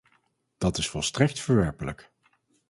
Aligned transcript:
Dat 0.57 0.77
is 0.77 0.89
volstrekt 0.89 1.39
verwerpelijk. 1.39 2.11